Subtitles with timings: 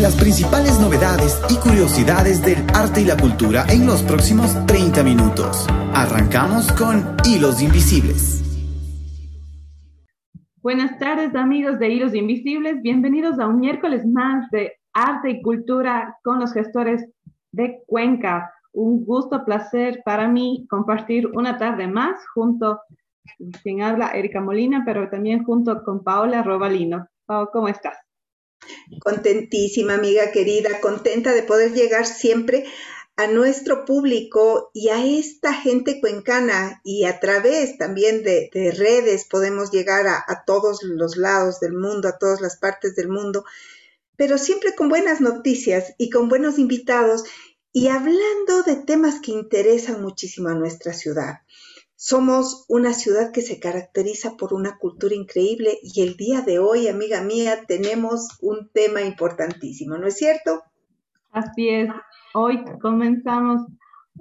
[0.00, 5.66] Las principales novedades y curiosidades del arte y la cultura en los próximos 30 minutos.
[5.94, 8.42] Arrancamos con Hilos Invisibles.
[10.60, 16.18] Buenas tardes amigos de Hilos Invisibles, bienvenidos a un miércoles más de arte y cultura
[16.22, 17.08] con los gestores
[17.52, 18.52] de Cuenca.
[18.72, 22.80] Un gusto, placer para mí compartir una tarde más junto,
[23.62, 27.06] quien habla, Erika Molina, pero también junto con Paola Robalino.
[27.24, 28.03] Pao, ¿cómo estás?
[29.00, 32.64] Contentísima, amiga querida, contenta de poder llegar siempre
[33.16, 39.70] a nuestro público y a esta gente cuencana y a través también de, redes podemos
[39.70, 43.44] llegar a, todos los lados del mundo, a todas las partes del mundo,
[44.16, 47.24] pero siempre con buenas noticias y con buenos invitados
[47.72, 51.40] y hablando de temas que interesan muchísimo a nuestra ciudad.
[51.96, 56.88] Somos una ciudad que se caracteriza por una cultura increíble y el día de hoy,
[56.88, 60.62] amiga mía, tenemos un tema importantísimo, ¿no es cierto?
[61.30, 61.88] Así es.
[62.34, 63.62] Hoy comenzamos,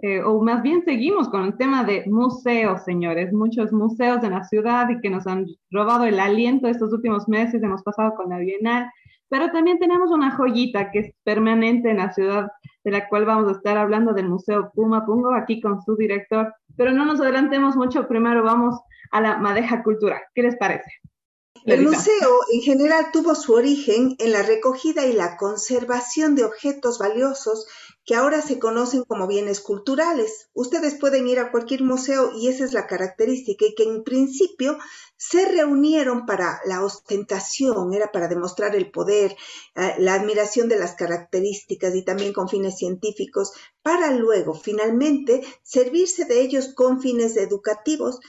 [0.03, 3.33] eh, o más bien seguimos con el tema de museos, señores.
[3.33, 7.63] Muchos museos en la ciudad y que nos han robado el aliento estos últimos meses.
[7.63, 8.87] Hemos pasado con la Bienal,
[9.29, 12.51] pero también tenemos una joyita que es permanente en la ciudad,
[12.83, 16.53] de la cual vamos a estar hablando del Museo Puma Pungo, aquí con su director.
[16.77, 18.79] Pero no nos adelantemos mucho, primero vamos
[19.11, 20.21] a la madeja cultural.
[20.33, 20.91] ¿Qué les parece?
[21.65, 26.99] El museo en general tuvo su origen en la recogida y la conservación de objetos
[26.99, 27.65] valiosos
[28.05, 30.49] que ahora se conocen como bienes culturales.
[30.53, 34.77] Ustedes pueden ir a cualquier museo y esa es la característica, y que en principio
[35.15, 39.35] se reunieron para la ostentación, era para demostrar el poder,
[39.75, 46.25] eh, la admiración de las características y también con fines científicos, para luego finalmente servirse
[46.25, 48.19] de ellos con fines educativos,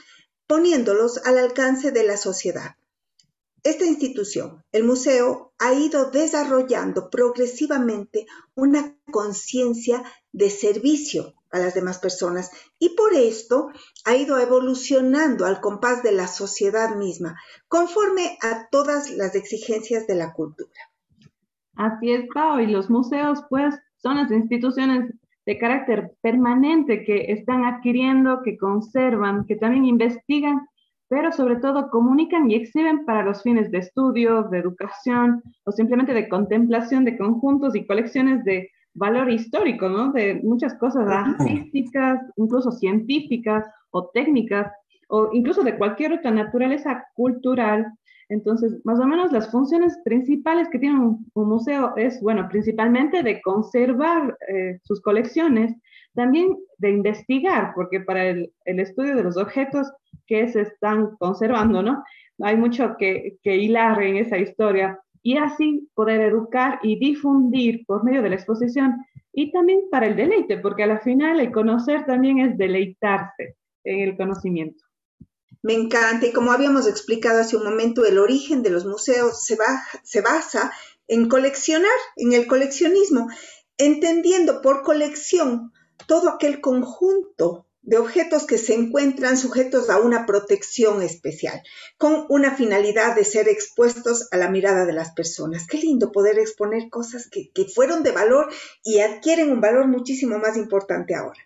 [0.47, 2.75] poniéndolos al alcance de la sociedad.
[3.65, 11.97] Esta institución, el museo, ha ido desarrollando progresivamente una conciencia de servicio a las demás
[11.97, 13.69] personas y por esto
[14.05, 20.13] ha ido evolucionando al compás de la sociedad misma, conforme a todas las exigencias de
[20.13, 20.79] la cultura.
[21.75, 25.11] Así es, Pau, y los museos pues son las instituciones
[25.47, 30.67] de carácter permanente que están adquiriendo, que conservan, que también investigan
[31.07, 36.13] pero sobre todo comunican y exhiben para los fines de estudio, de educación o simplemente
[36.13, 40.11] de contemplación de conjuntos y colecciones de valor histórico, ¿no?
[40.11, 44.71] De muchas cosas artísticas, incluso científicas o técnicas,
[45.09, 47.93] o incluso de cualquier otra naturaleza cultural.
[48.29, 53.41] Entonces, más o menos las funciones principales que tiene un, museo es, bueno, principalmente de
[53.41, 55.75] conservar eh, sus colecciones,
[56.15, 59.91] también de investigar, porque para el, estudio de los objetos
[60.25, 62.03] que se están conservando, ¿no?
[62.41, 68.03] Hay mucho que, que hilar en esa historia y así poder educar y difundir por
[68.03, 68.95] medio de la exposición
[69.33, 73.99] y también para el deleite, porque a la final el conocer también es deleitarse en
[73.99, 74.83] el conocimiento.
[75.61, 79.57] Me encanta y como habíamos explicado hace un momento, el origen de los museos se,
[80.03, 80.71] se basa
[81.07, 83.27] en coleccionar, en el coleccionismo,
[83.77, 85.71] entendiendo por colección
[86.07, 91.61] todo aquel conjunto de objetos que se encuentran sujetos a una protección especial,
[91.97, 95.67] con una finalidad de ser expuestos a la mirada de las personas.
[95.67, 98.47] Qué lindo poder exponer cosas que, fueron de valor
[98.83, 101.39] y adquieren un valor muchísimo más importante ahora.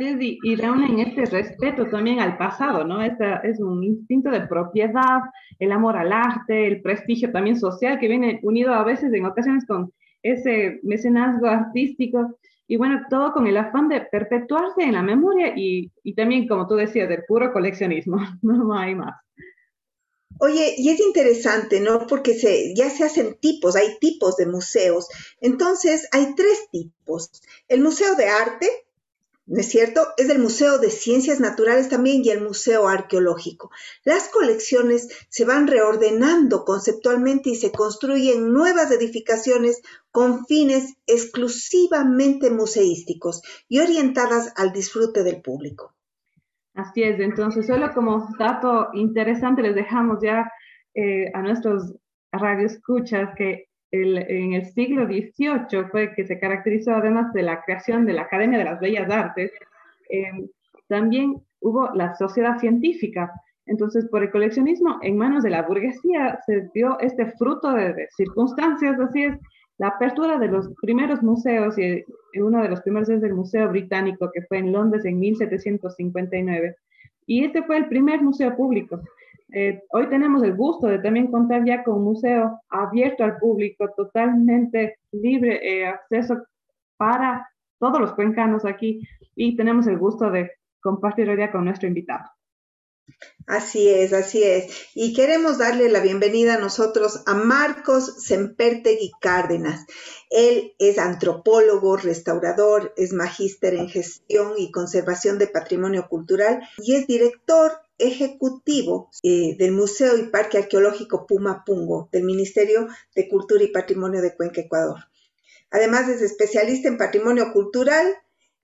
[0.00, 3.02] Y, reúnen este respeto también al pasado, ¿no?
[3.02, 5.20] Este es un instinto de propiedad,
[5.58, 9.66] el amor al arte, el prestigio también social que viene unido a veces en ocasiones
[9.66, 15.54] con ese mecenazgo artístico y bueno, todo con el afán de perpetuarse en la memoria
[15.56, 19.14] y, y también, como tú decías, del puro coleccionismo, no hay más.
[20.40, 22.06] Oye, y es interesante, ¿no?
[22.06, 25.08] Porque se, ya se hacen tipos, hay tipos de museos.
[25.40, 27.30] Entonces, hay tres tipos.
[27.66, 28.68] El Museo de Arte,
[29.48, 30.08] ¿no es cierto?
[30.18, 33.70] Es el Museo de Ciencias Naturales también y el Museo Arqueológico.
[34.04, 39.80] Las colecciones se van reordenando conceptualmente y se construyen nuevas edificaciones
[40.10, 45.94] con fines exclusivamente museísticos y orientadas al disfrute del público.
[46.74, 50.52] Así es, entonces solo como dato interesante les dejamos ya
[50.94, 51.94] eh, a nuestros
[52.30, 58.12] radioescuchas que en el siglo XVIII fue que se caracterizó además de la creación de
[58.12, 59.50] la Academia de las Bellas Artes,
[60.10, 60.48] em,
[60.88, 63.32] también hubo la sociedad científica.
[63.66, 68.98] Entonces, por el coleccionismo en manos de la burguesía se dio este fruto de, circunstancias,
[68.98, 69.38] así es,
[69.78, 72.04] la apertura de los primeros museos, y
[72.40, 76.74] uno de los primeros es el Museo Británico, que fue en Londres en 1759.
[77.26, 79.00] Y este fue el primer museo público.
[79.50, 83.88] Eh, hoy tenemos el gusto de también contar ya con un museo abierto al público,
[83.96, 86.36] totalmente libre eh, acceso
[86.96, 87.48] para
[87.78, 89.00] todos los cuencanos aquí
[89.34, 90.50] y tenemos el gusto de
[90.80, 92.24] compartir hoy día con nuestro invitado.
[93.46, 94.90] Así es, así es.
[94.94, 99.86] Y queremos darle la bienvenida a nosotros a Marcos Sempertegui Cárdenas.
[100.28, 107.06] Él es antropólogo, restaurador, es magíster en gestión y conservación de patrimonio cultural y es
[107.06, 113.68] director ejecutivo eh, del Museo y Parque Arqueológico Puma Pungo del Ministerio de Cultura y
[113.68, 114.98] Patrimonio de Cuenca, Ecuador.
[115.70, 118.06] Además es especialista en patrimonio cultural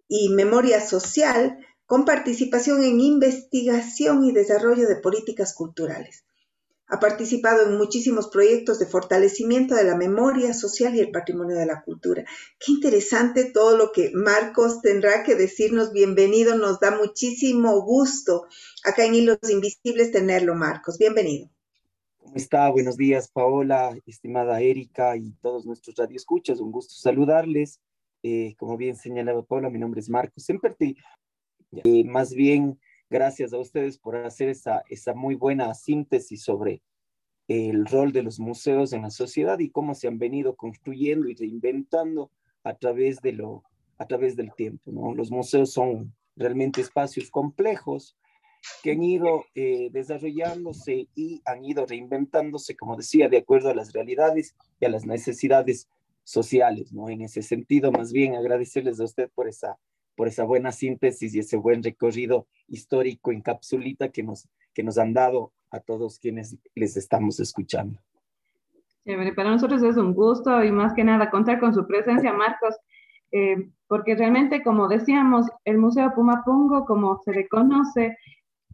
[0.09, 6.25] y memoria social con participación en investigación y desarrollo de políticas culturales.
[6.87, 11.65] Ha participado en muchísimos proyectos de fortalecimiento de la memoria social y el patrimonio de
[11.65, 12.25] la cultura.
[12.59, 15.93] Qué interesante todo lo que Marcos tendrá que decirnos.
[15.93, 18.47] Bienvenido, nos da muchísimo gusto
[18.85, 20.99] acá en Hilos Invisibles tenerlo, Marcos.
[20.99, 21.49] Bienvenido.
[22.19, 22.69] ¿Cómo está?
[22.71, 26.61] Buenos días, Paola, estimada Erika y todos nuestros radioescuchas.
[26.61, 27.81] Un gusto saludarles.
[28.23, 30.97] Eh, como bien señalaba Paola, mi nombre es Marcos Semperti.
[31.73, 32.79] Eh, más bien
[33.11, 36.83] Gracias a ustedes por hacer esa, esa muy buena síntesis sobre
[37.49, 41.35] el rol de los museos en la sociedad y cómo se han venido construyendo y
[41.35, 42.31] reinventando
[42.63, 43.63] a través, de lo,
[43.99, 44.91] a través del tiempo.
[45.15, 48.17] Los museos son realmente espacios complejos
[48.83, 53.93] que han ido eh, desarrollándose y han ido reinventándose, como decía, de acuerdo a las
[53.93, 55.89] realidades y a las necesidades
[56.23, 56.93] sociales.
[56.93, 57.11] ¿no?
[57.11, 59.79] En ese sentido, más bien agradecerles a usted por esa
[60.17, 64.99] por esa buena síntesis y ese buen recorrido histórico en capsulita que nos, que nos
[64.99, 67.99] han dado a todos quienes les estamos escuchando.
[69.05, 72.77] para nosotros es un gusto y más que nada contar con su presencia, Marcos,
[73.33, 78.17] eh, porque realmente, como decíamos, el Museo Pumapungo, como se le conoce,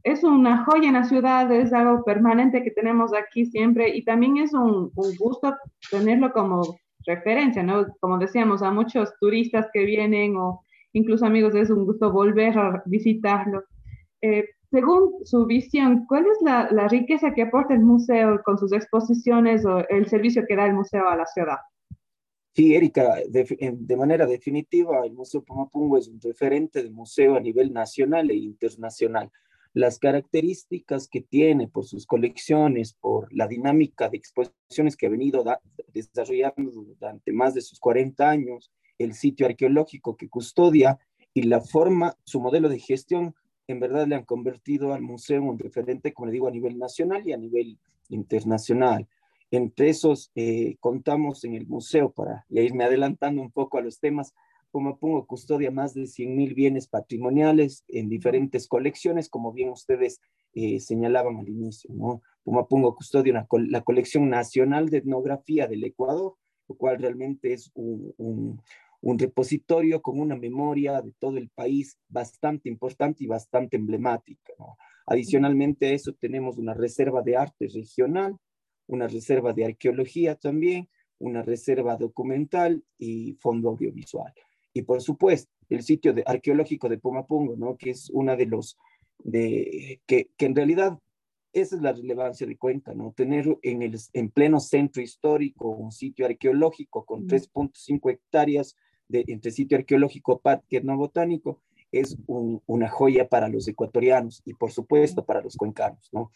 [0.02, 4.38] es una joya en la ciudad, es algo permanente que tenemos aquí siempre y también
[4.38, 5.56] es un, un gusto
[5.90, 7.86] tenerlo como referencia, ¿no?
[8.00, 12.82] Como decíamos, a muchos turistas que vienen o incluso amigos, es un gusto volver a
[12.86, 13.62] visitarlo.
[14.22, 19.64] Eh, según su visión, ¿cuál es la, riqueza que aporta el museo con sus exposiciones
[19.66, 21.56] o el servicio que da el museo a la ciudad?
[22.54, 27.40] Sí, Erika, de, de, manera definitiva, el Museo Pumapungo es un referente de museo a
[27.40, 29.30] nivel nacional e internacional.
[29.72, 35.44] Las características que tiene por sus colecciones, por la dinámica de exposiciones que ha venido
[35.92, 40.98] desarrollando durante más de sus 40 años, el sitio arqueológico que custodia
[41.32, 43.34] y la forma, su modelo de gestión,
[43.66, 46.78] en verdad le han convertido al museo en un referente, como le digo, a nivel
[46.78, 49.08] nacional y a nivel internacional.
[49.50, 54.34] Entre esos eh, contamos en el museo, para irme adelantando un poco a los temas,
[54.70, 60.20] como pongo custodia más de 100.000 bienes patrimoniales en diferentes colecciones, como bien ustedes
[60.52, 61.90] eh, señalaban al inicio.
[61.94, 62.22] ¿no?
[62.68, 66.36] pongo custodia la colección nacional de etnografía del Ecuador,
[66.68, 68.60] lo cual realmente es un, un
[69.02, 74.52] repositorio con una memoria de todo el país bastante importante y bastante emblemática.
[75.06, 78.36] Adicionalmente a eso tenemos una reserva de arte regional,
[78.86, 80.88] una reserva de arqueología también,
[81.18, 84.32] una reserva documental y fondo audiovisual.
[84.72, 87.76] Y por supuesto, el sitio de, arqueológico de Pumapungo, ¿no?
[87.76, 88.78] que es una de los,
[89.18, 90.98] de, que, que en realidad
[91.52, 93.12] esa es la relevancia de Cuenca, ¿no?
[93.12, 98.76] Tener en, el, en pleno centro histórico un sitio arqueológico con 3.5 hectáreas
[99.12, 101.60] entre sitio arqueológico, parque etnobotánico,
[101.92, 106.08] es una joya para los ecuatorianos y por supuesto para los cuencanos.
[106.12, 106.30] ¿no?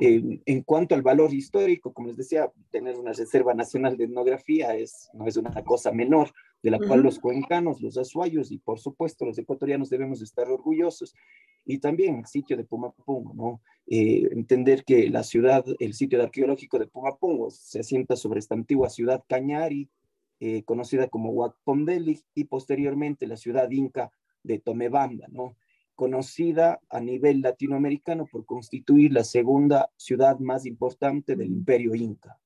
[0.00, 5.10] en cuanto al valor histórico, como les decía, tener una reserva nacional de etnografía es,
[5.12, 6.30] no es una cosa menor,
[6.62, 11.14] de la cual los cuencanos, los azuayos y por supuesto los ecuatorianos debemos estar orgullosos.
[11.64, 13.60] Y también el sitio de Pumapungo, ¿no?
[13.86, 18.90] Eh, entender que la ciudad, el sitio arqueológico de Pumapungo se asienta sobre esta antigua
[18.90, 19.88] ciudad Cañari,
[20.40, 24.10] eh, conocida como Huacpondeli y posteriormente la ciudad inca
[24.42, 25.56] de Tomebamba, ¿no?
[25.98, 32.38] conocida a nivel latinoamericano por constituir la segunda ciudad más importante del imperio inca.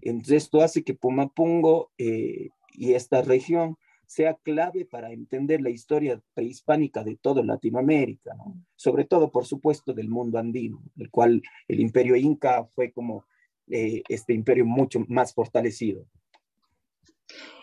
[0.00, 3.76] Entonces esto hace que Pumapungo eh, y esta región
[4.06, 8.36] sea clave para entender la historia prehispánica de toda Latinoamérica,
[8.76, 13.24] sobre todo, por supuesto, del mundo andino, el cual el imperio inca fue como
[13.66, 16.06] eh, este imperio mucho más fortalecido.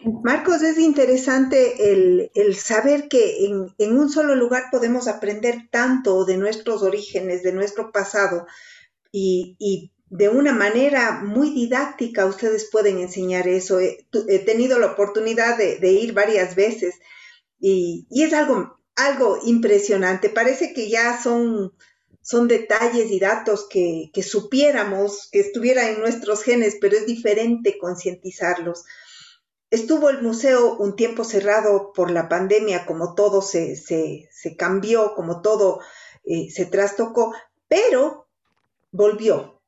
[0.04, 3.46] Marcos, es interesante el, saber que
[3.78, 8.48] en, un solo lugar podemos aprender tanto de nuestros orígenes, de nuestro pasado,
[9.12, 13.80] y, de una manera muy didáctica ustedes pueden enseñar eso.
[13.80, 14.06] He,
[14.46, 16.96] tenido la oportunidad de, ir varias veces
[17.60, 20.30] y, es algo, impresionante.
[20.30, 21.74] Parece que ya son
[22.24, 27.80] son detalles y datos que, que supiéramos, que estuviera en nuestros genes, pero es diferente
[27.80, 28.84] concientizarlos.
[29.72, 35.42] Estuvo el museo un tiempo cerrado por la pandemia, como todo se, se, cambió, como
[35.42, 35.80] todo
[36.26, 37.34] eh, se trastocó,
[37.70, 38.28] pero
[38.92, 39.62] volvió.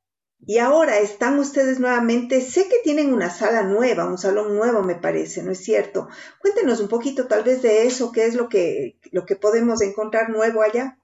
[0.45, 4.95] Y ahora están ustedes nuevamente, sé que tienen una sala nueva, un salón nuevo me
[4.95, 6.10] parece, ¿no es cierto?
[6.41, 10.29] Cuéntenos un poquito tal vez de eso, qué es lo que, lo que podemos encontrar
[10.29, 11.00] nuevo allá.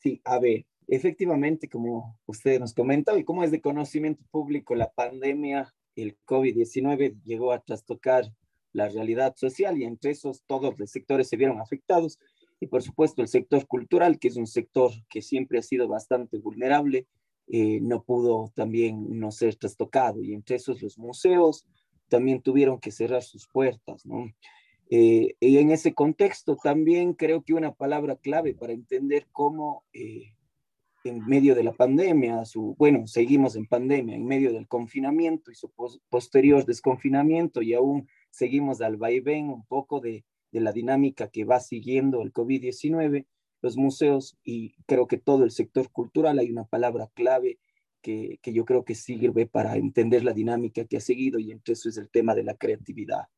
[0.00, 4.90] Sí, a ver, efectivamente, como usted nos comentaba y como es de conocimiento público, la
[4.90, 8.32] pandemia, el COVID-19 llegó a trastocar
[8.72, 12.18] la realidad social y entre esos todos los sectores se vieron afectados
[12.60, 16.38] y por supuesto el sector cultural, que es un sector que siempre ha sido bastante
[16.38, 17.06] vulnerable,
[17.48, 21.66] eh, no pudo también no ser trastocado y entre esos los museos
[22.08, 24.30] también tuvieron que cerrar sus puertas, ¿no?
[24.90, 30.34] Eh, y en ese contexto también creo que una palabra clave para entender cómo eh,
[31.04, 35.54] en medio de la pandemia, su, bueno, seguimos en pandemia, en medio del confinamiento y
[35.54, 35.72] su
[36.08, 41.60] posterior desconfinamiento y aún seguimos al vaivén un poco de, de la dinámica que va
[41.60, 43.26] siguiendo el COVID-19,
[43.62, 47.58] los museos y creo que todo el sector cultural, hay una palabra clave
[48.00, 51.74] que, que, yo creo que sirve para entender la dinámica que ha seguido y entre
[51.74, 53.28] eso es el tema de la creatividad.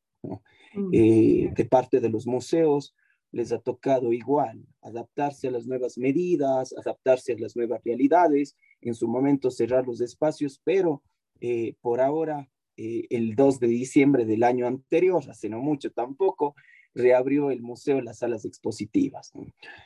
[0.73, 0.89] Mm.
[0.91, 2.95] Eh, de parte de los museos
[3.35, 8.95] les ha tocado igual adaptarse a las nuevas medidas, adaptarse a las nuevas realidades, en
[8.95, 11.03] su momento cerrar los espacios, pero
[11.41, 16.55] eh, por ahora, eh, el 2 de diciembre del año anterior, hace no mucho tampoco,
[16.93, 19.33] reabrió el museo las salas expositivas.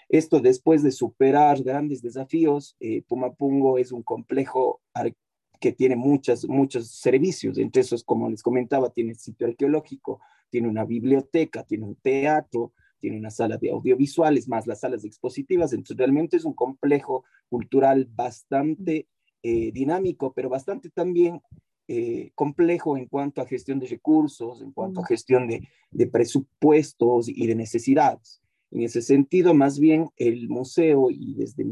[0.09, 4.79] Esto después de superar grandes desafíos, eh, Pumapungo es un complejo
[5.59, 10.85] que tiene muchas, muchos servicios, entre esos, como les comentaba, tiene sitio arqueológico, tiene una
[10.85, 16.37] biblioteca, tiene un teatro, tiene una sala de audiovisuales, más las salas expositivas, entonces realmente
[16.37, 19.07] es un complejo cultural bastante
[19.41, 21.41] eh, dinámico, pero bastante también
[21.87, 27.27] eh, complejo en cuanto a gestión de recursos, en cuanto a gestión de, de, presupuestos
[27.29, 28.41] y de necesidades.
[28.71, 31.65] En ese sentido, más bien el museo y desde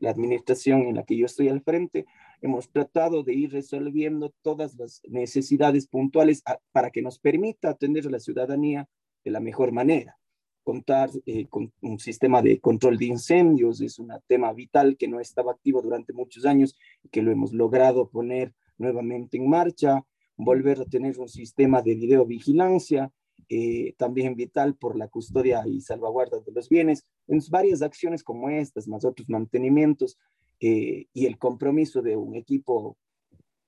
[0.00, 2.04] la administración en la que yo estoy al frente,
[2.42, 8.10] hemos tratado de ir resolviendo todas las necesidades puntuales para que nos permita atender a
[8.10, 8.86] la ciudadanía
[9.24, 10.18] de la mejor manera.
[10.64, 15.20] Contar eh, con un sistema de control de incendios es un tema vital que no
[15.20, 20.04] estaba activo durante muchos años y que lo hemos logrado poner nuevamente en marcha,
[20.36, 23.12] volver a tener un sistema de videovigilancia,
[23.48, 28.48] eh, también vital por la custodia y salvaguarda de los bienes, en varias acciones como
[28.48, 30.18] estas, más otros mantenimientos
[30.60, 32.96] eh, y el compromiso de un equipo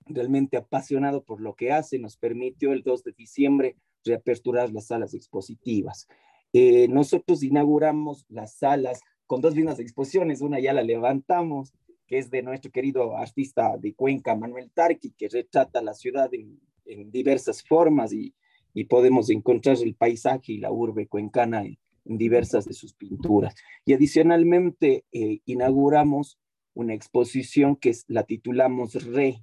[0.07, 5.15] realmente apasionado por lo que hace, nos permitió el 2 de diciembre reaperturar las salas
[5.15, 6.09] expositivas.
[6.53, 11.75] Eh, nosotros inauguramos las salas con dos de exposiciones, una ya la levantamos,
[12.07, 16.61] que es de nuestro querido artista de Cuenca, Manuel Tarqui, que retrata la ciudad en,
[17.11, 18.35] diversas formas y,
[18.89, 23.55] podemos encontrar el paisaje y la urbe cuencana en, diversas de sus pinturas.
[23.85, 26.39] Y adicionalmente eh, inauguramos
[26.75, 29.43] una exposición que la titulamos Re,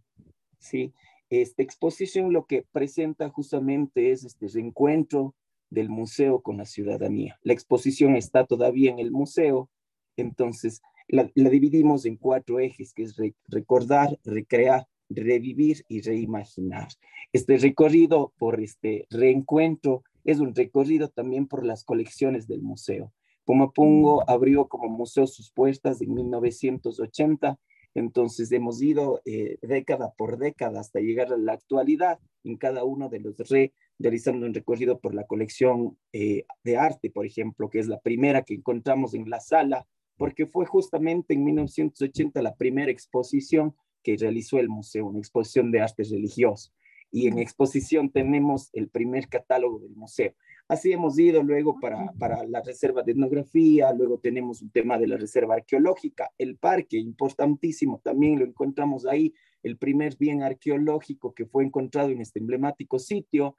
[0.59, 0.93] ¿sí?
[1.29, 5.35] Esta exposición lo que presenta justamente es este reencuentro
[5.73, 7.39] del museo con la ciudadanía.
[7.41, 9.69] La exposición está todavía en el museo,
[10.15, 13.15] entonces la, dividimos en cuatro ejes, que es
[13.47, 16.87] recordar, recrear, revivir y reimaginar.
[17.31, 23.11] Este recorrido por este reencuentro es un recorrido también por las colecciones del museo.
[23.45, 24.23] Pumapungo mm.
[24.29, 27.59] abrió como museo sus puertas en 1980,
[27.95, 33.09] entonces hemos ido eh, década por década hasta llegar a la actualidad en cada uno
[33.09, 37.79] de los re, realizando un recorrido por la colección eh, de arte, por ejemplo, que
[37.79, 39.85] es la primera que encontramos en la sala
[40.17, 45.81] porque fue justamente en 1980 la primera exposición que realizó el museo, una exposición de
[45.81, 46.71] arte religioso.
[47.11, 50.33] Y en exposición tenemos el primer catálogo del museo.
[50.67, 55.07] Así hemos ido luego para, para la reserva de etnografía, luego tenemos un tema de
[55.07, 61.45] la reserva arqueológica, el parque, importantísimo, también lo encontramos ahí, el primer bien arqueológico que
[61.45, 63.55] fue encontrado en este emblemático sitio,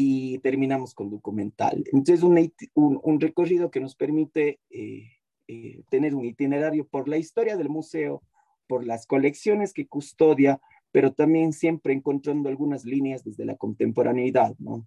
[0.00, 1.82] y terminamos con documental.
[1.92, 2.38] Entonces, un,
[2.74, 5.10] un, un recorrido que nos permite eh,
[5.48, 8.22] eh, tener un itinerario por la historia del museo,
[8.68, 10.60] por las colecciones que custodia,
[10.92, 14.86] pero también siempre encontrando algunas líneas desde la contemporaneidad, ¿no?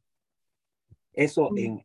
[1.12, 1.82] Eso en,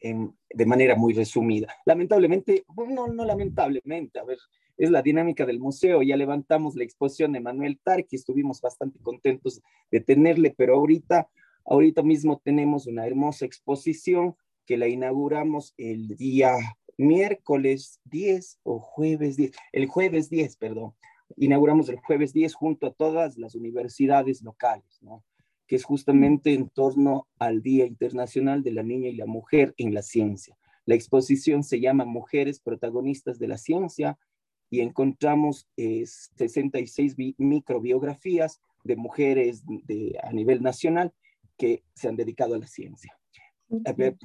[0.48, 1.66] de manera muy resumida.
[1.84, 4.38] Lamentablemente, no, no lamentablemente, a ver,
[4.76, 6.00] es la dinámica del museo.
[6.02, 11.28] Ya levantamos la exposición de Manuel Tarqui, estuvimos bastante contentos de tenerle, pero ahorita,
[11.66, 16.56] ahorita mismo tenemos una hermosa exposición que la inauguramos el día
[16.98, 20.94] miércoles 10 o jueves 10, el jueves 10, perdón,
[21.36, 25.24] inauguramos el jueves 10 junto a todas las universidades locales, ¿no?
[25.66, 29.94] que es justamente en torno al Día Internacional de la Niña y la Mujer en
[29.94, 30.56] la Ciencia.
[30.84, 34.16] La exposición se llama Mujeres Protagonistas de la Ciencia
[34.70, 41.12] y encontramos 66 eh, microbiografías de mujeres de, a nivel nacional
[41.56, 43.16] que se han dedicado a la ciencia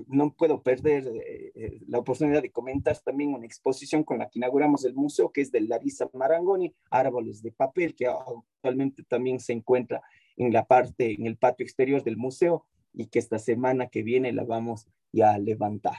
[0.07, 4.37] no puedo perder eh, eh, la oportunidad de comentar también una exposición con la que
[4.37, 9.53] inauguramos el museo, que es de Larisa Marangoni, Árboles de Papel, que actualmente también se
[9.53, 10.01] encuentra
[10.37, 14.31] en la parte, en el patio exterior del museo y que esta semana que viene
[14.31, 15.97] la vamos ya a levantar.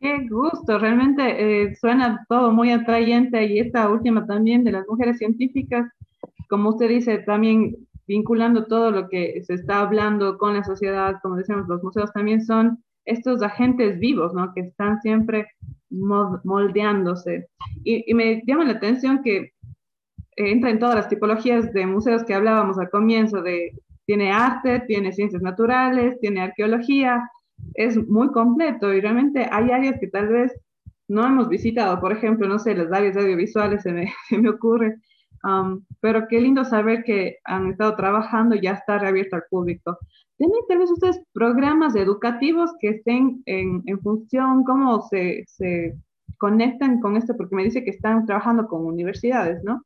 [0.00, 5.18] Qué gusto, realmente eh, suena todo muy atrayente y esta última también de las mujeres
[5.18, 5.90] científicas,
[6.48, 11.36] como usted dice, también vinculando todo lo que se está hablando con la sociedad, como
[11.36, 14.52] decíamos, los museos también son estos agentes vivos, ¿no?
[14.54, 15.48] Que están siempre
[15.90, 17.48] moldeándose.
[17.84, 19.52] Y, me llama la atención que
[20.36, 23.72] entra en todas las tipologías de museos que hablábamos al comienzo, de
[24.06, 27.28] tiene arte, tiene ciencias naturales, tiene arqueología,
[27.74, 30.52] es muy completo y realmente hay áreas que tal vez
[31.08, 34.96] no hemos visitado, por ejemplo, no sé, las áreas audiovisuales se me, se me ocurre,
[36.00, 39.98] pero qué lindo saber que han estado trabajando y ya está reabierto al público.
[40.36, 45.96] ¿Tienen tal vez ustedes programas educativos que estén en, en función, cómo se, se,
[46.38, 47.36] conectan con esto?
[47.36, 49.82] Porque me dice que están trabajando con universidades, ¿no?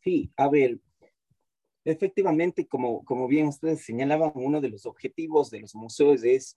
[0.00, 0.78] Sí, a ver,
[1.84, 6.56] efectivamente, como, como bien ustedes señalaban, uno de los objetivos de los museos es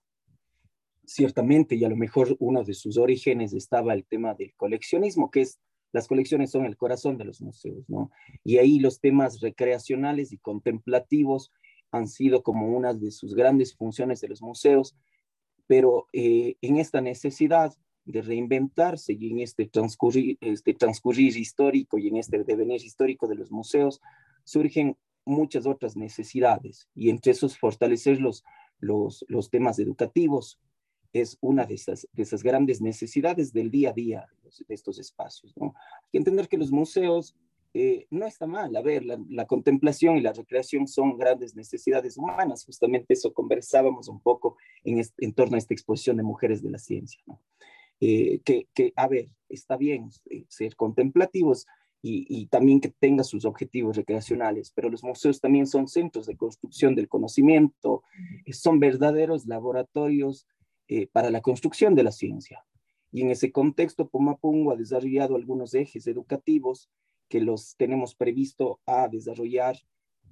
[1.05, 5.41] ciertamente, y a lo mejor uno de sus orígenes estaba el tema del coleccionismo, que
[5.41, 5.59] es
[5.91, 8.11] las colecciones son el corazón de los museos, ¿no?
[8.43, 11.51] Y ahí los temas recreacionales y contemplativos
[11.91, 14.95] han sido como una de sus grandes funciones de los museos,
[15.67, 17.73] pero eh, en esta necesidad
[18.05, 23.35] de reinventarse y en este transcurrir, este transcurrir histórico y en este devenir histórico de
[23.35, 24.01] los museos,
[24.43, 28.43] surgen muchas otras necesidades y entre esos fortalecer los,
[28.79, 30.59] los temas educativos,
[31.13, 34.27] es una de esas, de esas grandes necesidades del día a día
[34.67, 35.53] de estos espacios.
[35.57, 35.73] ¿no?
[35.75, 37.35] Hay que entender que los museos
[37.73, 38.75] eh, no está mal.
[38.75, 42.65] A ver, la, contemplación y la recreación son grandes necesidades humanas.
[42.65, 46.79] Justamente eso conversábamos un poco en, en torno a esta exposición de mujeres de la
[46.79, 47.21] ciencia.
[47.25, 47.41] ¿no?
[47.99, 51.67] Eh, que, que, a ver, está bien eh, ser contemplativos
[52.01, 56.35] y, y, también que tenga sus objetivos recreacionales, pero los museos también son centros de
[56.35, 58.01] construcción del conocimiento,
[58.51, 60.47] son verdaderos laboratorios
[60.93, 62.65] eh, para la construcción de la ciencia.
[63.13, 66.89] Y en ese contexto, Pumapungo ha desarrollado algunos ejes educativos
[67.29, 69.77] que los tenemos previsto a desarrollar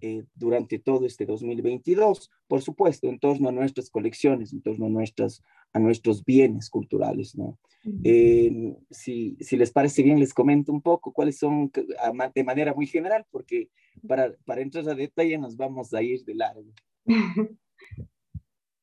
[0.01, 4.89] eh, durante todo este 2022, por supuesto, en torno a nuestras colecciones, en torno a,
[4.89, 5.41] nuestras,
[5.71, 7.37] a nuestros bienes culturales.
[7.37, 7.57] ¿no?
[8.03, 11.71] Eh, si, si, les parece bien, les comento un poco cuáles son
[12.35, 13.69] de manera muy general, porque
[14.05, 16.65] para, para entrar a detalle nos vamos a ir de largo.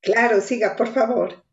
[0.07, 1.46] Claro, siga, por favor.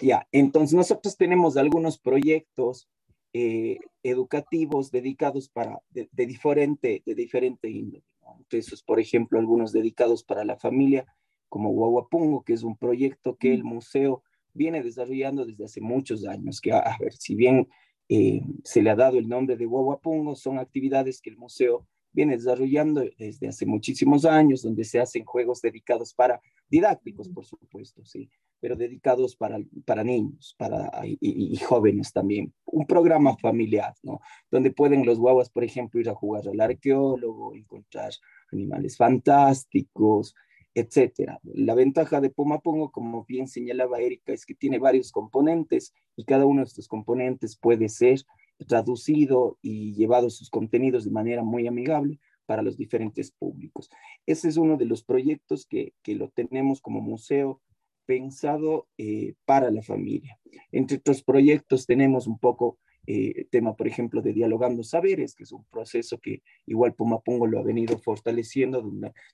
[0.00, 2.88] Ya, entonces nosotros tenemos algunos proyectos
[3.32, 8.02] eh, educativos dedicados para, de, diferente, de diferente índole.
[8.38, 11.06] Entonces, por ejemplo, algunos dedicados para la familia,
[11.48, 14.22] como Guaguapungo, que es un proyecto que el museo
[14.52, 17.68] viene desarrollando desde hace muchos años, que a, ver, si bien
[18.08, 22.36] eh, se le ha dado el nombre de Guaguapungo, son actividades que el museo viene
[22.36, 26.40] desarrollando desde hace muchísimos años, donde se hacen juegos dedicados para
[26.70, 28.30] didácticos, por supuesto, sí,
[28.60, 32.52] pero dedicados para, para niños para, y, jóvenes también.
[32.66, 34.20] Un programa familiar, ¿no?
[34.50, 38.12] Donde pueden los guaguas, por ejemplo, ir a jugar al arqueólogo, encontrar
[38.52, 40.34] animales fantásticos,
[40.74, 41.40] etcétera.
[41.42, 46.24] La ventaja de Puma Pongo, como bien señalaba Erika, es que tiene varios componentes y
[46.24, 48.20] cada uno de estos componentes puede ser
[48.68, 53.88] traducido y llevado sus contenidos de manera muy amigable para los diferentes públicos.
[54.26, 57.60] Ese es uno de los proyectos que, que lo tenemos como museo
[58.06, 60.36] pensado eh, para la familia.
[60.72, 65.52] Entre otros proyectos tenemos un poco eh, tema, por ejemplo, de Dialogando Saberes, que es
[65.52, 68.82] un proceso que igual Pumapungo lo ha venido fortaleciendo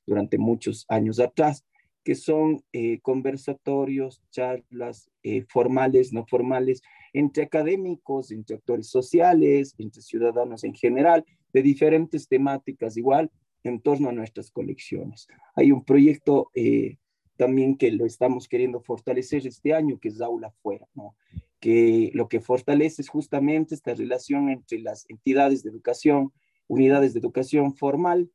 [0.04, 1.64] durante muchos años atrás,
[2.04, 5.10] que son eh, conversatorios, charlas
[5.48, 6.82] formales, no formales,
[7.14, 11.24] entre académicos, entre actores sociales, entre ciudadanos en general,
[11.56, 13.30] de diferentes temáticas igual
[13.64, 15.26] en torno a nuestras colecciones.
[15.54, 16.98] Hay un proyecto eh,
[17.38, 21.16] también que lo estamos queriendo fortalecer este año, que es Aula Fuera, ¿no?
[21.58, 26.30] que lo que fortalece es justamente esta relación entre las entidades de educación,
[26.68, 28.30] unidades de educación formal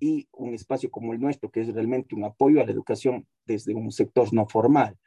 [0.00, 3.72] y un espacio como el nuestro, que es realmente un apoyo a la educación desde
[3.72, 4.98] un sector no formal.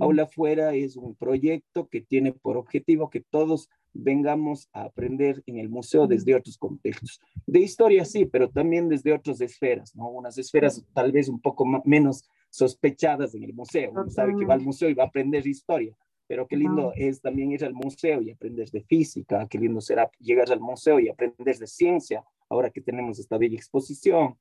[0.00, 5.58] Aula Fuera es un proyecto que tiene por objetivo que todos vengamos a aprender en
[5.58, 7.20] el museo desde otros contextos.
[7.46, 10.08] De historia sí, pero también desde otras esferas, ¿no?
[10.10, 13.90] Unas esferas tal vez un poco menos sospechadas en el museo.
[13.92, 17.20] Uno sabe que va al museo y va a aprender historia, pero qué lindo es
[17.20, 21.08] también ir al museo y aprender de física, qué lindo será llegar al museo y
[21.08, 24.36] aprender de ciencia, ahora que tenemos esta bella exposición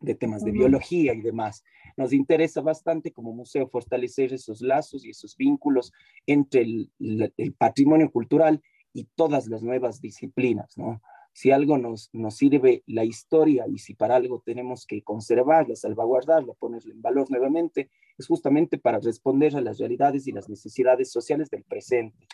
[0.00, 1.64] de temas de biología y demás.
[1.96, 5.92] Nos interesa bastante como museo fortalecer esos lazos y esos vínculos
[6.26, 6.90] entre el,
[7.36, 11.02] el patrimonio cultural y todas las nuevas disciplinas, ¿no?
[11.32, 16.54] Si algo nos, nos sirve la historia y si para algo tenemos que conservarla, salvaguardarla,
[16.54, 21.50] ponerla en valor nuevamente, es justamente para responder a las realidades y las necesidades sociales
[21.50, 22.26] del presente.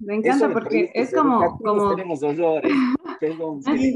[0.00, 1.58] Me encanta porque es como...
[1.58, 1.94] como...
[1.94, 2.72] Tenemos dolores.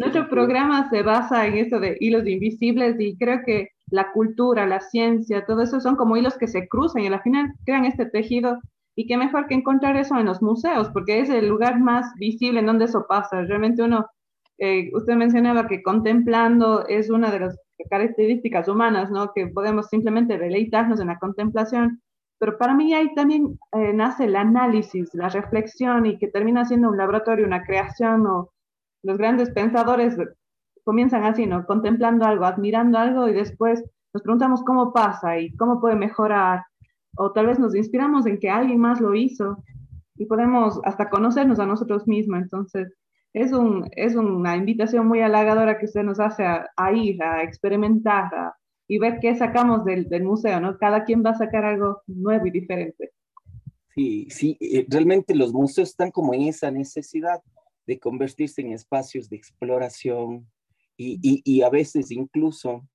[0.00, 4.80] Nuestro programa se basa en esto de hilos invisibles y creo que la cultura, la
[4.80, 8.58] ciencia, todo eso son como hilos que se cruzan y al final crean este tejido
[8.96, 12.60] y qué mejor que encontrar eso en los museos, porque es el lugar más visible
[12.60, 13.42] en donde eso pasa.
[13.42, 14.06] Realmente uno,
[14.58, 17.58] eh, usted mencionaba que contemplando es una de las
[17.90, 19.32] características humanas, ¿no?
[19.34, 22.02] Que podemos simplemente deleitarnos en la contemplación,
[22.42, 26.88] pero para mí ahí también eh, nace el análisis, la reflexión y que termina siendo
[26.88, 28.50] un laboratorio, una creación o
[29.04, 30.16] los grandes pensadores
[30.82, 31.64] comienzan así, ¿no?
[31.64, 36.64] Contemplando algo, admirando algo y después nos preguntamos cómo pasa y cómo puede mejorar
[37.16, 39.62] o tal vez nos inspiramos en que alguien más lo hizo
[40.16, 42.42] y podemos hasta conocernos a nosotros mismos.
[42.42, 42.92] Entonces,
[43.34, 48.52] es, un, es una invitación muy halagadora que usted nos hace a, ir, a experimentar
[48.92, 50.76] y ver qué sacamos del, del, museo, ¿no?
[50.76, 53.12] Cada quien va a sacar algo nuevo y diferente.
[53.94, 57.40] Sí, sí, eh, realmente los museos están como en esa necesidad
[57.86, 60.46] de convertirse en espacios de exploración
[60.98, 62.86] y, y, y a veces incluso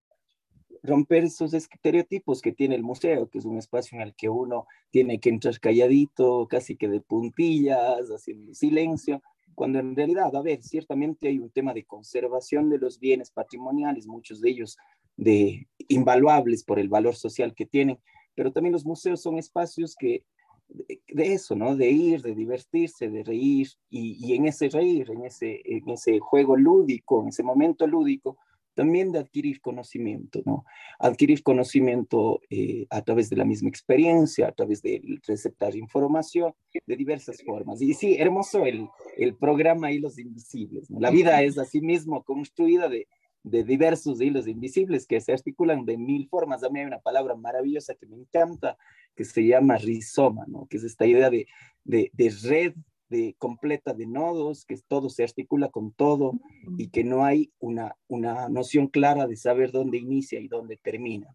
[0.84, 4.68] romper esos estereotipos que tiene el museo, que es un espacio en el que uno
[4.92, 9.24] tiene que entrar calladito, casi que de puntillas, haciendo silencio,
[9.58, 14.06] cuando en realidad, a ver, ciertamente hay un tema de conservación de los bienes patrimoniales,
[14.06, 14.78] muchos de ellos
[15.18, 18.00] de invaluables por el valor social que tienen,
[18.36, 20.24] pero también los museos son espacios que
[20.70, 21.76] de, eso, ¿no?
[21.76, 26.20] De ir, de divertirse, de reír, y, y, en ese reír, en ese, en ese
[26.20, 28.38] juego lúdico, en ese momento lúdico,
[28.74, 30.64] también de adquirir conocimiento, ¿no?
[31.00, 36.54] Adquirir conocimiento eh, a través de la misma experiencia, a través de receptar información
[36.86, 37.82] de diversas formas.
[37.82, 41.00] Y sí, hermoso el, el programa Hilos Invisibles, ¿no?
[41.00, 43.08] La vida es así mismo construida de,
[43.50, 46.64] de diversos hilos invisibles que se articulan de mil formas.
[46.64, 48.78] A mí hay una palabra maravillosa que me encanta,
[49.16, 50.68] que se llama rizoma, ¿no?
[50.70, 51.48] Que es esta idea de,
[51.84, 52.74] de, de red
[53.10, 56.34] de, completa de nodos, que todo se articula con todo
[56.78, 61.28] y que no hay una, una noción clara de saber dónde inicia y dónde termina.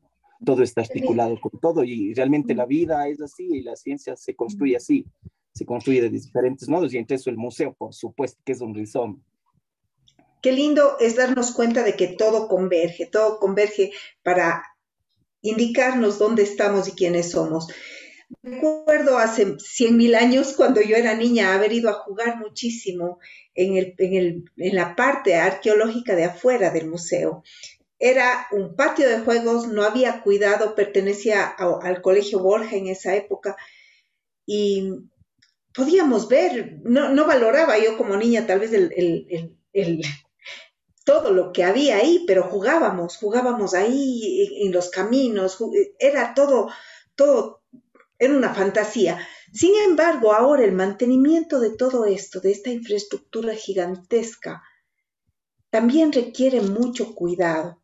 [0.44, 4.34] Todo está articulado con todo y realmente la vida es así y la ciencia se
[4.34, 5.06] construye así,
[5.54, 8.74] se construye de diferentes nodos y entre eso el museo, por supuesto, que es un
[8.74, 9.18] rizoma.
[10.42, 14.64] Qué lindo es darnos cuenta de que todo converge, todo converge para
[15.40, 17.68] indicarnos dónde estamos y quiénes somos.
[18.42, 23.18] Recuerdo hace cien mil años, cuando yo era niña, haber ido a jugar muchísimo
[23.54, 27.44] en, el, en, el, en la parte arqueológica de afuera del museo.
[27.98, 33.56] Era un patio de juegos, no había cuidado, pertenecía al colegio Borja en esa época
[34.44, 34.92] y
[35.72, 38.90] podíamos ver, no, no valoraba yo como niña tal vez el,
[41.04, 45.58] todo lo que había ahí, pero jugábamos, jugábamos ahí en, los caminos,
[45.98, 46.70] era todo,
[47.14, 47.62] todo
[48.18, 49.18] era una fantasía.
[49.52, 54.62] Sin embargo, ahora el mantenimiento de todo esto, de esta infraestructura gigantesca,
[55.70, 57.82] también requiere mucho cuidado.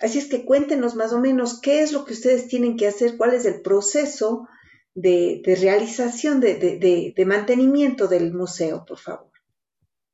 [0.00, 3.18] Así es que cuéntenos más o menos qué es lo que ustedes tienen que hacer,
[3.18, 4.48] cuál es el proceso
[4.94, 9.29] de, realización, de, mantenimiento del museo, por favor.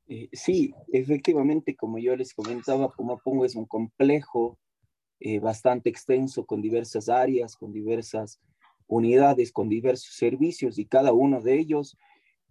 [0.07, 4.57] Eh, sí, efectivamente, como yo les comentaba, Pumapungo es un complejo
[5.19, 8.39] eh, bastante extenso con diversas áreas, con diversas
[8.87, 11.97] unidades con diversos servicios y cada uno de ellos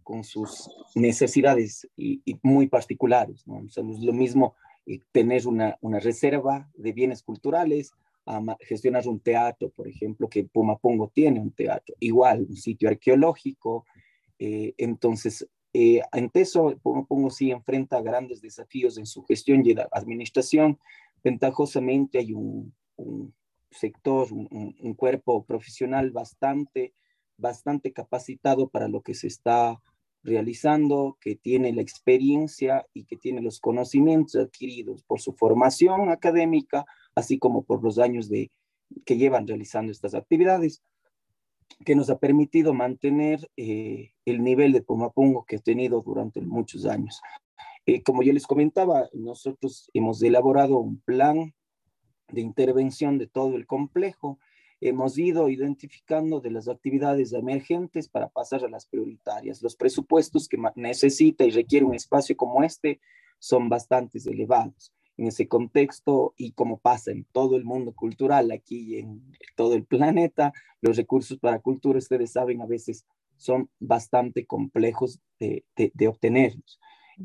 [0.03, 3.45] con sus necesidades y, muy particulares.
[3.47, 3.65] ¿no?
[3.65, 4.55] es lo mismo
[4.87, 7.93] eh, tener una, una, reserva de bienes culturales,
[8.29, 13.85] a gestionar un teatro, por ejemplo, que Pumapongo tiene un teatro, igual un sitio arqueológico.
[14.41, 20.79] Eh, entonces, eh, ante eso, Pumapongo sí enfrenta grandes desafíos en su gestión y administración.
[21.23, 23.35] Ventajosamente hay un, un
[23.71, 26.95] sector, un, cuerpo profesional bastante,
[27.37, 29.79] bastante capacitado para lo que se está
[30.23, 36.87] realizando, que tiene la experiencia y que tiene los conocimientos adquiridos por su formación académica,
[37.15, 38.51] así como por los años de,
[39.05, 40.83] que llevan realizando estas actividades,
[41.85, 46.87] que nos ha permitido mantener eh, el nivel de Pumapungo que ha tenido durante muchos
[46.87, 47.21] años.
[47.85, 51.55] Eh, como yo les comentaba, nosotros hemos elaborado un plan
[52.29, 54.39] de intervención de todo el complejo.
[54.81, 59.63] Hemos ido identificando de las actividades emergentes para pasar a las prioritarias.
[59.63, 63.01] Los presupuestos que necesita y requiere un espacio como este
[63.39, 68.95] son bastante elevados en ese contexto y como pasa en todo el mundo cultural aquí
[68.95, 69.23] y en
[69.57, 75.65] todo el planeta, los recursos para cultura, ustedes saben, a veces son bastante complejos de,
[75.77, 76.81] de, obtenerlos.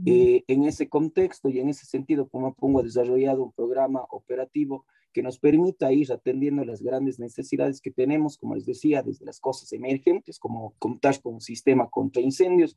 [0.06, 4.86] Eh, en ese contexto y en ese sentido, como pongo, ha desarrollado un programa operativo
[5.14, 9.40] que nos permita ir atendiendo las grandes necesidades que tenemos, como les decía, desde las
[9.40, 12.76] cosas emergentes, como contar con un sistema contra incendios,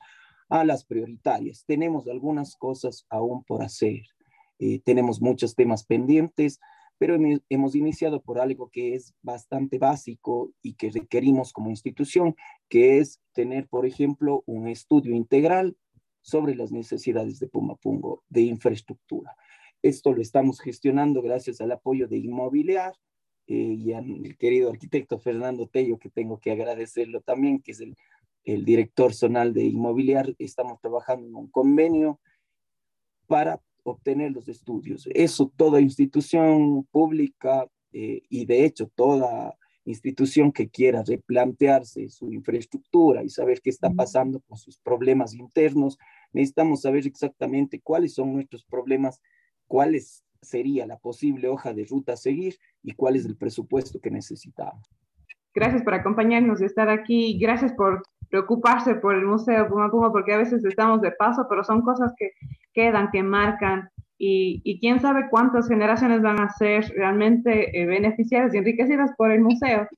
[0.48, 1.64] a las prioritarias.
[1.64, 4.02] Tenemos algunas cosas aún por hacer.
[4.66, 6.58] Eh, tenemos muchos temas pendientes,
[6.96, 7.18] pero
[7.50, 12.34] hemos iniciado por algo que es bastante básico y que requerimos como institución,
[12.70, 15.76] que es tener, por ejemplo, un estudio integral
[16.22, 19.36] sobre las necesidades de Pumapungo de infraestructura.
[19.82, 22.94] Esto lo estamos gestionando gracias al apoyo de Inmobiliar
[23.46, 27.94] eh, y al querido arquitecto Fernando Tello, que tengo que agradecerlo también, que es el,
[28.44, 30.34] el director zonal de Inmobiliar.
[30.38, 32.18] Estamos trabajando en un convenio
[33.26, 35.08] para obtener los estudios.
[35.14, 43.22] Eso toda institución pública eh, y de hecho toda institución que quiera replantearse su infraestructura
[43.22, 45.98] y saber qué está pasando con sus problemas internos,
[46.32, 49.20] necesitamos saber exactamente cuáles son nuestros problemas,
[49.66, 49.94] cuál
[50.40, 54.88] sería la posible hoja de ruta a seguir y cuál es el presupuesto que necesitamos.
[55.54, 57.38] Gracias por acompañarnos y estar aquí.
[57.38, 61.62] Gracias por preocuparse por el Museo Puma Puma, porque a veces estamos de paso, pero
[61.62, 62.32] son cosas que
[62.74, 68.58] quedan, que marcan, y, quién sabe cuántas generaciones van a ser realmente eh, beneficiadas y
[68.58, 69.88] enriquecidas por el museo.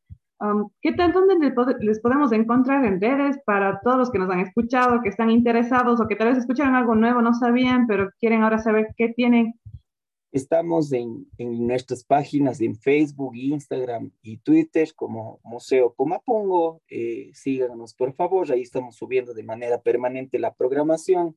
[0.41, 1.35] Um, ¿Qué tal, dónde
[1.81, 6.01] les podemos encontrar en redes para todos los que nos han escuchado, que están interesados
[6.01, 9.55] o que tal vez escucharon algo nuevo, no sabían, pero quieren ahora saber qué tienen
[10.37, 16.83] Estamos en, nuestras páginas en Facebook, Instagram y Twitter como Museo Pumapungo.
[16.91, 18.53] Eh, síganos, por favor.
[18.53, 21.35] Ahí estamos subiendo de manera permanente la programación.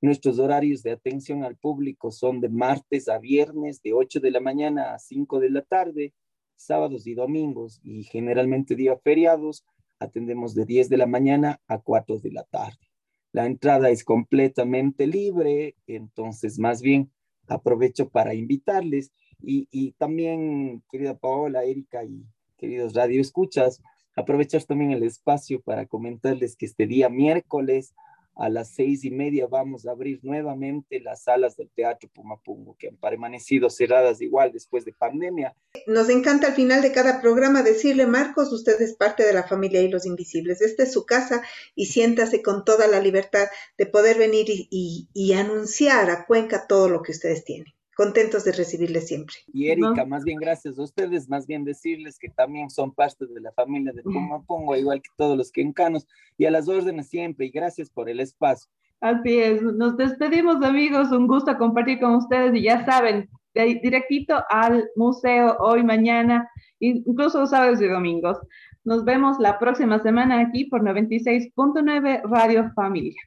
[0.00, 4.40] Nuestros horarios de atención al público son de martes a viernes, de 8 de la
[4.40, 6.12] mañana a 5 de la tarde,
[6.54, 9.64] sábados y domingos, y generalmente días feriados,
[9.98, 12.90] atendemos de 10 de la mañana a 4 de la tarde.
[13.32, 17.10] La entrada es completamente libre, entonces más bien
[17.48, 22.24] aprovecho para invitarles y, también, querida Paola, Erika y
[22.56, 23.82] queridos Radio Escuchas,
[24.14, 27.94] aprovechar también el espacio para comentarles que este día miércoles
[28.36, 32.88] a las seis y media vamos a abrir nuevamente las salas del Teatro Pumapungo, que
[32.88, 35.54] han permanecido cerradas igual después de pandemia.
[35.86, 39.80] Nos encanta al final de cada programa decirle, Marcos, usted es parte de la familia
[39.80, 40.60] y los Invisibles.
[40.60, 41.42] Esta es su casa
[41.74, 43.46] y siéntase con toda la libertad
[43.78, 49.08] de poder venir y anunciar a Cuenca todo lo que ustedes tienen contentos de recibirles
[49.08, 49.34] siempre.
[49.52, 53.40] Y Erika, más bien gracias a ustedes, más bien decirles que también son parte de
[53.40, 56.06] la familia de Pumapungo, igual que todos los quencanos,
[56.36, 58.70] y a las órdenes siempre, y gracias por el espacio.
[59.00, 64.88] Así es, nos despedimos amigos, un gusto compartir con ustedes y ya saben, directito al
[64.94, 68.38] museo hoy, mañana, incluso los sábados y domingos.
[68.84, 73.20] Nos vemos la próxima semana aquí por 96.9 Radio Familia.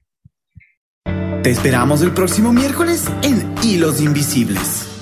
[1.44, 4.99] Te esperamos el próximo miércoles en Hilos Invisibles.